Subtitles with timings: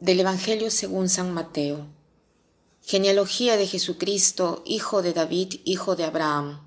[0.00, 1.86] Del Evangelio según San Mateo.
[2.80, 6.66] Genealogía de Jesucristo, hijo de David, hijo de Abraham.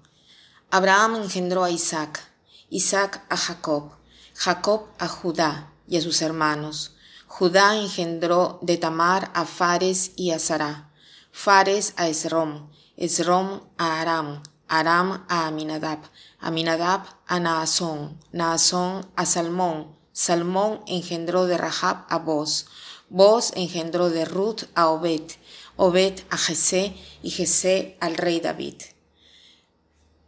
[0.70, 2.24] Abraham engendró a Isaac,
[2.70, 3.94] Isaac a Jacob,
[4.36, 6.96] Jacob a Judá y a sus hermanos.
[7.26, 10.92] Judá engendró de Tamar a Fares y a Sará,
[11.32, 16.02] Fares a Esrom, Esrom a Aram, Aram a Aminadab,
[16.40, 22.68] Aminadab a Naasón, Naasón a Salmón, Salmón engendró de Rahab a Boz,
[23.10, 25.32] Boz engendró de Ruth a Obed,
[25.76, 28.82] Obed a Jesé y Jesé al rey David.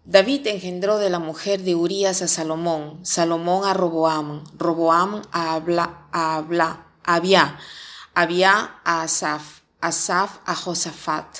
[0.06, 6.08] David engendró de la mujer de Urías a Salomón, Salomón a Roboam, Roboam a Abla,
[6.12, 7.58] a Abla, Abia,
[8.14, 11.40] Abia a Asaf, Asaf a Josafat,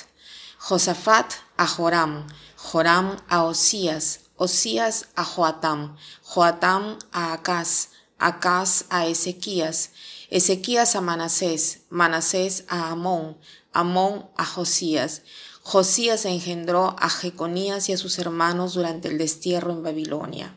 [0.58, 9.90] Josafat a Joram, Joram a Osías, Osías a Joatam, Joatam a Acaz, Acaz a Ezequías,
[10.30, 13.36] Ezequías a Manasés, Manasés a Amón,
[13.72, 15.22] Amón a Josías.
[15.62, 20.56] Josías engendró a Jeconías y a sus hermanos durante el destierro en Babilonia.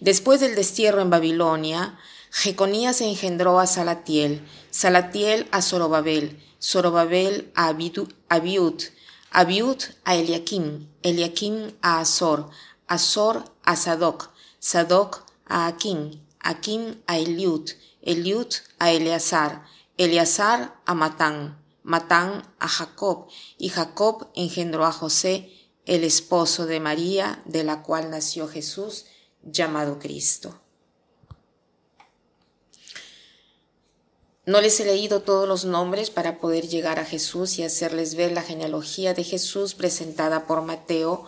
[0.00, 1.98] Después del destierro en Babilonia,
[2.30, 8.08] Jeconías engendró a Salatiel, Salatiel a Zorobabel, Zorobabel a Abiud,
[9.30, 12.50] Abiud a Eliakim, Eliakim a Azor,
[12.86, 17.70] Azor a Sadoc, Sadoc a Akim, Akim a Eliud,
[18.02, 19.64] Eliud a Eleazar,
[19.96, 25.50] Eleazar a Matán, Matán a Jacob, y Jacob engendró a José,
[25.86, 29.06] el esposo de María, de la cual nació Jesús,
[29.42, 30.60] llamado Cristo.
[34.44, 38.32] No les he leído todos los nombres para poder llegar a Jesús y hacerles ver
[38.32, 41.24] la genealogía de Jesús presentada por Mateo,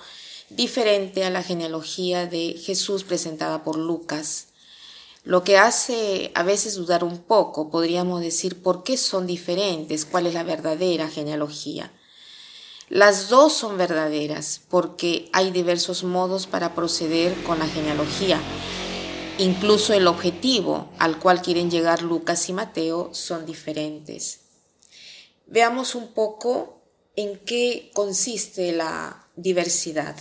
[0.50, 4.48] diferente a la genealogía de Jesús presentada por Lucas
[5.26, 10.28] lo que hace a veces dudar un poco, podríamos decir, por qué son diferentes, cuál
[10.28, 11.92] es la verdadera genealogía.
[12.88, 18.40] Las dos son verdaderas porque hay diversos modos para proceder con la genealogía.
[19.38, 24.42] Incluso el objetivo al cual quieren llegar Lucas y Mateo son diferentes.
[25.48, 26.84] Veamos un poco
[27.16, 30.14] en qué consiste la diversidad.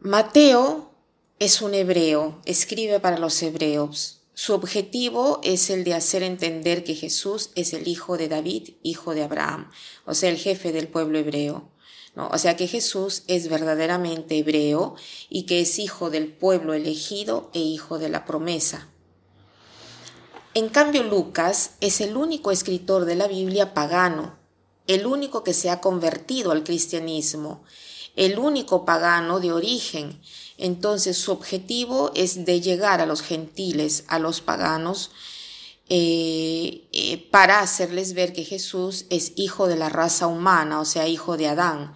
[0.00, 0.95] Mateo
[1.38, 4.22] es un hebreo, escribe para los hebreos.
[4.32, 9.14] Su objetivo es el de hacer entender que Jesús es el hijo de David, hijo
[9.14, 9.70] de Abraham,
[10.06, 11.70] o sea, el jefe del pueblo hebreo.
[12.14, 12.28] ¿no?
[12.28, 14.94] O sea que Jesús es verdaderamente hebreo
[15.28, 18.88] y que es hijo del pueblo elegido e hijo de la promesa.
[20.54, 24.38] En cambio, Lucas es el único escritor de la Biblia pagano,
[24.86, 27.62] el único que se ha convertido al cristianismo,
[28.16, 30.18] el único pagano de origen
[30.58, 35.10] entonces su objetivo es de llegar a los gentiles, a los paganos,
[35.88, 41.06] eh, eh, para hacerles ver que Jesús es hijo de la raza humana, o sea,
[41.06, 41.94] hijo de Adán.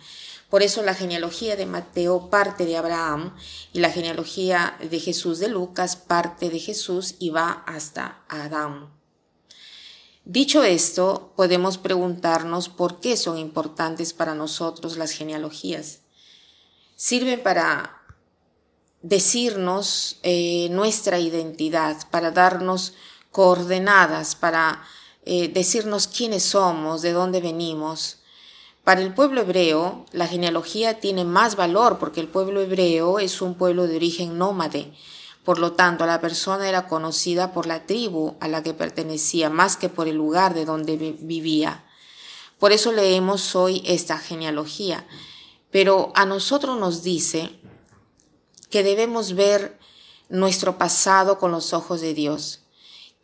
[0.49, 3.35] Por eso la genealogía de Mateo parte de Abraham
[3.73, 8.91] y la genealogía de Jesús de Lucas parte de Jesús y va hasta Adán.
[10.25, 16.01] Dicho esto, podemos preguntarnos por qué son importantes para nosotros las genealogías.
[16.95, 18.00] Sirven para
[19.03, 22.95] decirnos eh, nuestra identidad, para darnos
[23.31, 24.83] coordenadas, para
[25.25, 28.19] eh, decirnos quiénes somos, de dónde venimos.
[28.85, 33.55] Para el pueblo hebreo, la genealogía tiene más valor porque el pueblo hebreo es un
[33.55, 34.93] pueblo de origen nómade.
[35.45, 39.77] Por lo tanto, la persona era conocida por la tribu a la que pertenecía más
[39.77, 41.85] que por el lugar de donde vivía.
[42.59, 45.07] Por eso leemos hoy esta genealogía.
[45.71, 47.61] Pero a nosotros nos dice
[48.71, 49.79] que debemos ver
[50.29, 52.61] nuestro pasado con los ojos de Dios,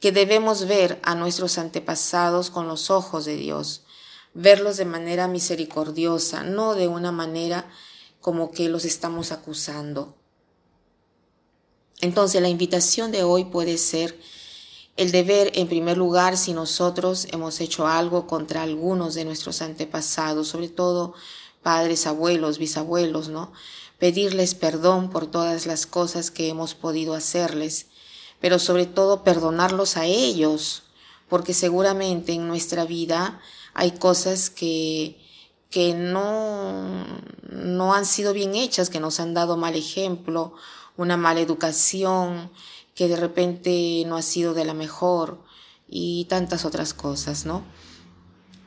[0.00, 3.82] que debemos ver a nuestros antepasados con los ojos de Dios,
[4.34, 7.70] verlos de manera misericordiosa, no de una manera
[8.20, 10.16] como que los estamos acusando.
[12.00, 14.20] Entonces la invitación de hoy puede ser
[14.96, 19.62] el de ver en primer lugar si nosotros hemos hecho algo contra algunos de nuestros
[19.62, 21.14] antepasados, sobre todo
[21.62, 23.52] padres, abuelos, bisabuelos, ¿no?
[23.98, 27.86] Pedirles perdón por todas las cosas que hemos podido hacerles,
[28.40, 30.84] pero sobre todo perdonarlos a ellos,
[31.28, 33.40] porque seguramente en nuestra vida
[33.74, 35.18] hay cosas que,
[35.70, 37.04] que no,
[37.50, 40.54] no han sido bien hechas, que nos han dado mal ejemplo,
[40.96, 42.50] una mala educación,
[42.94, 45.42] que de repente no ha sido de la mejor
[45.88, 47.62] y tantas otras cosas, ¿no?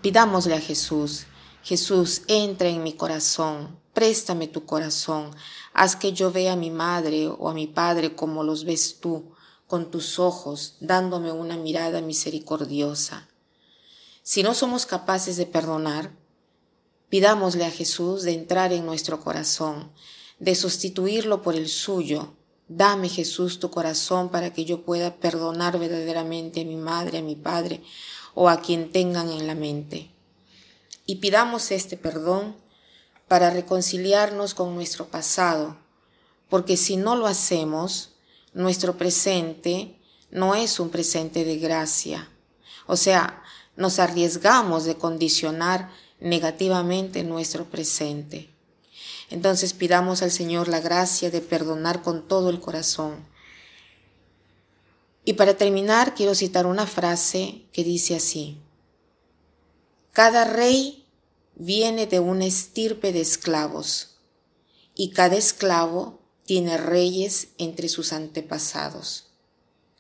[0.02, 1.26] Pidámosle a Jesús,
[1.64, 5.32] Jesús, entra en mi corazón, préstame tu corazón,
[5.74, 9.34] haz que yo vea a mi madre o a mi padre como los ves tú,
[9.68, 13.28] con tus ojos, dándome una mirada misericordiosa.
[14.24, 16.14] Si no somos capaces de perdonar,
[17.10, 19.92] pidámosle a Jesús de entrar en nuestro corazón,
[20.40, 22.36] de sustituirlo por el suyo.
[22.70, 27.36] Dame Jesús tu corazón para que yo pueda perdonar verdaderamente a mi madre, a mi
[27.36, 27.84] padre
[28.34, 30.10] o a quien tengan en la mente.
[31.06, 32.69] Y pidamos este perdón
[33.30, 35.78] para reconciliarnos con nuestro pasado,
[36.50, 38.10] porque si no lo hacemos,
[38.54, 39.96] nuestro presente
[40.32, 42.28] no es un presente de gracia.
[42.88, 43.42] O sea,
[43.78, 48.50] nos arriesgamos de condicionar negativamente nuestro presente.
[49.30, 53.28] Entonces pidamos al Señor la gracia de perdonar con todo el corazón.
[55.24, 58.58] Y para terminar, quiero citar una frase que dice así.
[60.14, 60.99] Cada rey
[61.60, 64.18] viene de una estirpe de esclavos
[64.96, 69.28] y cada esclavo tiene reyes entre sus antepasados.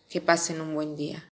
[0.07, 1.28] Que pasen un buen día.